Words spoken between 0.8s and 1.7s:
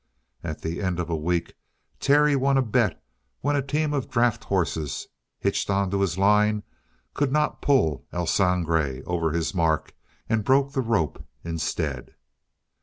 end of a week